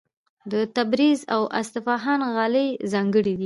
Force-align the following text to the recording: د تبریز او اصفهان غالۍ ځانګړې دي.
د 0.51 0.53
تبریز 0.75 1.19
او 1.35 1.41
اصفهان 1.61 2.19
غالۍ 2.35 2.67
ځانګړې 2.91 3.33
دي. 3.37 3.39